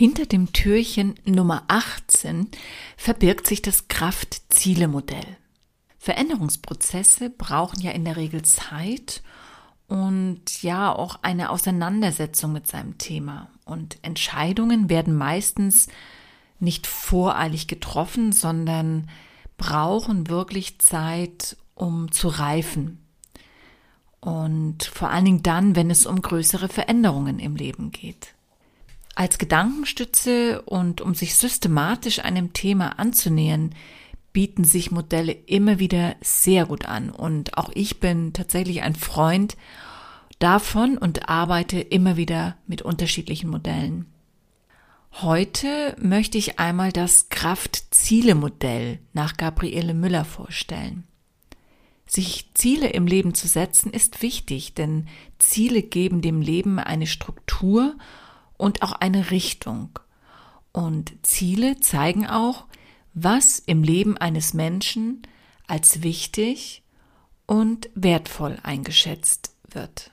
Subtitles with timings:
[0.00, 2.48] Hinter dem Türchen Nummer 18
[2.96, 5.36] verbirgt sich das Kraft-Ziele-Modell.
[5.98, 9.22] Veränderungsprozesse brauchen ja in der Regel Zeit
[9.88, 13.50] und ja auch eine Auseinandersetzung mit seinem Thema.
[13.66, 15.88] Und Entscheidungen werden meistens
[16.60, 19.06] nicht voreilig getroffen, sondern
[19.58, 23.04] brauchen wirklich Zeit, um zu reifen.
[24.20, 28.34] Und vor allen Dingen dann, wenn es um größere Veränderungen im Leben geht.
[29.14, 33.74] Als Gedankenstütze und um sich systematisch einem Thema anzunähern,
[34.32, 37.10] bieten sich Modelle immer wieder sehr gut an.
[37.10, 39.56] Und auch ich bin tatsächlich ein Freund
[40.38, 44.06] davon und arbeite immer wieder mit unterschiedlichen Modellen.
[45.12, 51.04] Heute möchte ich einmal das Kraft-Ziele-Modell nach Gabriele Müller vorstellen.
[52.06, 57.96] Sich Ziele im Leben zu setzen ist wichtig, denn Ziele geben dem Leben eine Struktur
[58.60, 59.98] und auch eine Richtung.
[60.72, 62.66] Und Ziele zeigen auch,
[63.14, 65.22] was im Leben eines Menschen
[65.66, 66.82] als wichtig
[67.46, 70.12] und wertvoll eingeschätzt wird.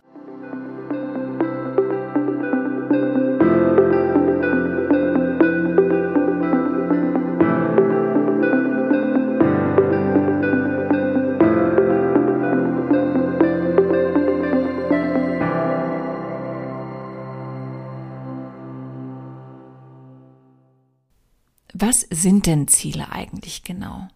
[21.79, 24.07] Was sind denn Ziele eigentlich genau?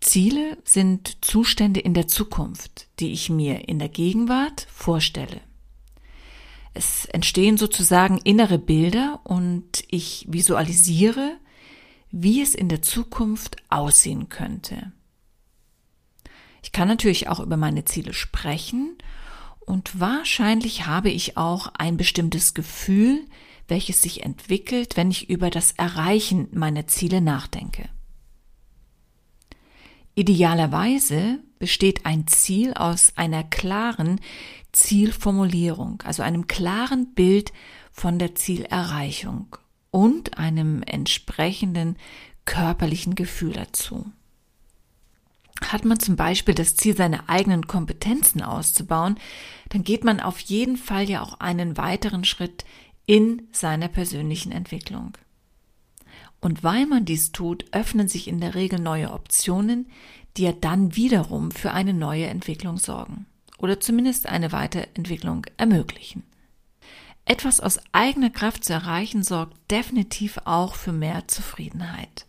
[0.00, 5.40] Ziele sind Zustände in der Zukunft, die ich mir in der Gegenwart vorstelle.
[6.72, 11.36] Es entstehen sozusagen innere Bilder und ich visualisiere,
[12.12, 14.92] wie es in der Zukunft aussehen könnte.
[16.62, 18.96] Ich kann natürlich auch über meine Ziele sprechen
[19.58, 23.26] und wahrscheinlich habe ich auch ein bestimmtes Gefühl,
[23.68, 27.88] welches sich entwickelt, wenn ich über das Erreichen meiner Ziele nachdenke.
[30.14, 34.20] Idealerweise besteht ein Ziel aus einer klaren
[34.72, 37.52] Zielformulierung, also einem klaren Bild
[37.90, 39.56] von der Zielerreichung
[39.90, 41.96] und einem entsprechenden
[42.44, 44.06] körperlichen Gefühl dazu.
[45.62, 49.16] Hat man zum Beispiel das Ziel, seine eigenen Kompetenzen auszubauen,
[49.70, 52.64] dann geht man auf jeden Fall ja auch einen weiteren Schritt
[53.06, 55.12] in seiner persönlichen Entwicklung.
[56.40, 59.88] Und weil man dies tut, öffnen sich in der Regel neue Optionen,
[60.36, 63.26] die ja dann wiederum für eine neue Entwicklung sorgen
[63.58, 66.22] oder zumindest eine Weiterentwicklung ermöglichen.
[67.24, 72.26] Etwas aus eigener Kraft zu erreichen sorgt definitiv auch für mehr Zufriedenheit.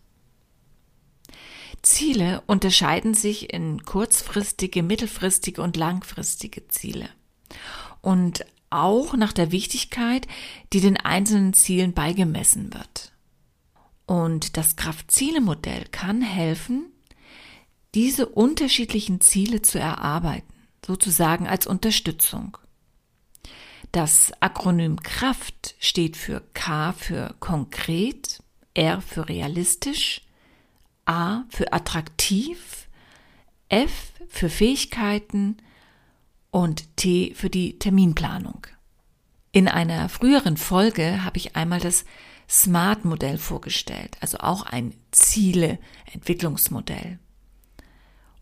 [1.82, 7.08] Ziele unterscheiden sich in kurzfristige, mittelfristige und langfristige Ziele.
[8.00, 8.44] Und
[8.76, 10.26] auch nach der Wichtigkeit,
[10.72, 13.12] die den einzelnen Zielen beigemessen wird.
[14.06, 16.92] Und das Kraft-Ziele-Modell kann helfen,
[17.94, 20.52] diese unterschiedlichen Ziele zu erarbeiten,
[20.84, 22.58] sozusagen als Unterstützung.
[23.92, 28.42] Das Akronym Kraft steht für K für konkret,
[28.74, 30.22] R für realistisch,
[31.06, 32.88] A für attraktiv,
[33.68, 35.56] F für Fähigkeiten
[36.56, 38.66] und T für die Terminplanung.
[39.52, 42.06] In einer früheren Folge habe ich einmal das
[42.48, 47.18] SMART-Modell vorgestellt, also auch ein Ziele-Entwicklungsmodell.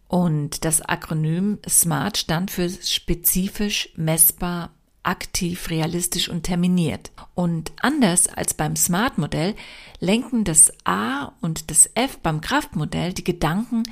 [0.07, 4.71] Und das Akronym SMART stand für spezifisch, messbar,
[5.03, 7.11] aktiv, realistisch und terminiert.
[7.35, 9.57] Und anders als beim SMART-Modell
[9.99, 13.83] lenken das A und das F beim Kraftmodell die Gedanken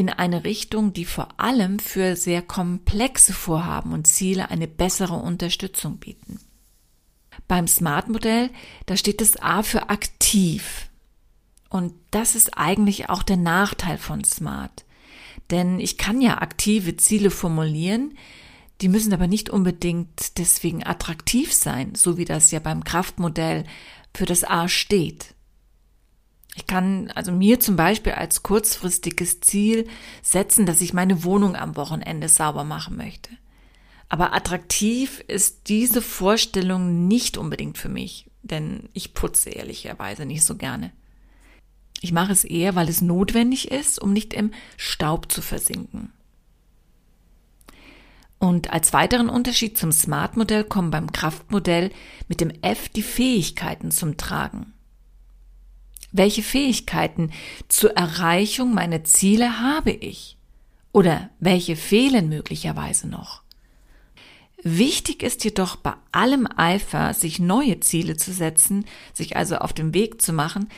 [0.00, 5.98] in eine Richtung, die vor allem für sehr komplexe Vorhaben und Ziele eine bessere Unterstützung
[5.98, 6.40] bieten.
[7.46, 8.48] Beim Smart-Modell,
[8.86, 10.88] da steht das A für aktiv.
[11.68, 14.86] Und das ist eigentlich auch der Nachteil von Smart.
[15.50, 18.16] Denn ich kann ja aktive Ziele formulieren,
[18.80, 23.64] die müssen aber nicht unbedingt deswegen attraktiv sein, so wie das ja beim Kraftmodell
[24.14, 25.34] für das A steht.
[26.56, 29.86] Ich kann also mir zum Beispiel als kurzfristiges Ziel
[30.22, 33.30] setzen, dass ich meine Wohnung am Wochenende sauber machen möchte.
[34.08, 40.56] Aber attraktiv ist diese Vorstellung nicht unbedingt für mich, denn ich putze ehrlicherweise nicht so
[40.56, 40.90] gerne.
[42.00, 46.12] Ich mache es eher, weil es notwendig ist, um nicht im Staub zu versinken.
[48.38, 51.90] Und als weiteren Unterschied zum Smart-Modell kommen beim Kraftmodell
[52.26, 54.72] mit dem F die Fähigkeiten zum Tragen.
[56.12, 57.30] Welche Fähigkeiten
[57.68, 60.36] zur Erreichung meiner Ziele habe ich?
[60.92, 63.42] Oder welche fehlen möglicherweise noch?
[64.62, 68.84] Wichtig ist jedoch bei allem Eifer, sich neue Ziele zu setzen,
[69.14, 70.68] sich also auf den Weg zu machen,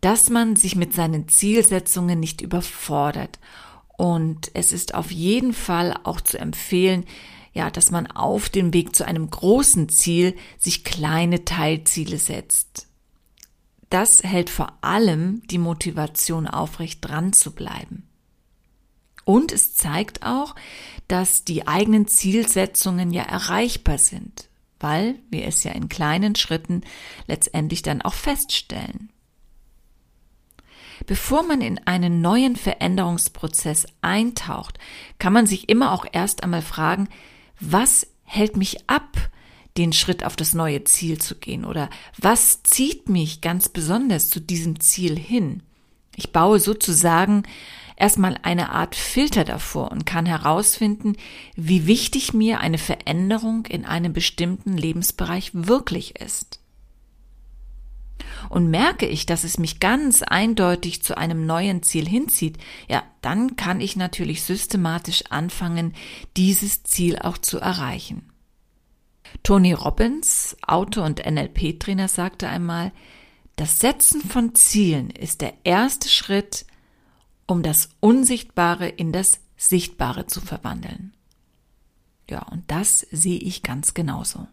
[0.00, 3.40] dass man sich mit seinen Zielsetzungen nicht überfordert.
[3.96, 7.04] Und es ist auf jeden Fall auch zu empfehlen,
[7.52, 12.88] ja, dass man auf dem Weg zu einem großen Ziel sich kleine Teilziele setzt.
[13.92, 18.08] Das hält vor allem die Motivation aufrecht dran zu bleiben.
[19.26, 20.54] Und es zeigt auch,
[21.08, 24.48] dass die eigenen Zielsetzungen ja erreichbar sind,
[24.80, 26.80] weil wir es ja in kleinen Schritten
[27.26, 29.12] letztendlich dann auch feststellen.
[31.04, 34.78] Bevor man in einen neuen Veränderungsprozess eintaucht,
[35.18, 37.10] kann man sich immer auch erst einmal fragen,
[37.60, 39.18] was hält mich ab,
[39.76, 41.88] den Schritt auf das neue Ziel zu gehen oder
[42.18, 45.62] was zieht mich ganz besonders zu diesem Ziel hin?
[46.14, 47.44] Ich baue sozusagen
[47.96, 51.16] erstmal eine Art Filter davor und kann herausfinden,
[51.56, 56.60] wie wichtig mir eine Veränderung in einem bestimmten Lebensbereich wirklich ist.
[58.48, 62.58] Und merke ich, dass es mich ganz eindeutig zu einem neuen Ziel hinzieht,
[62.88, 65.94] ja, dann kann ich natürlich systematisch anfangen,
[66.36, 68.31] dieses Ziel auch zu erreichen.
[69.42, 72.92] Tony Robbins, Autor und NLP-Trainer, sagte einmal,
[73.56, 76.64] das Setzen von Zielen ist der erste Schritt,
[77.46, 81.14] um das Unsichtbare in das Sichtbare zu verwandeln.
[82.28, 84.46] Ja, und das sehe ich ganz genauso.